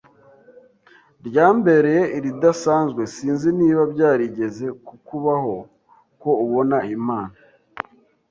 ryambereye 1.27 2.01
iridasanzwe 2.17 3.01
sinzi 3.13 3.49
niba 3.59 3.81
byarigeze 3.93 4.65
kukubaho 4.85 5.55
ko 6.21 6.29
ubona 6.45 6.77
Imana 6.97 7.35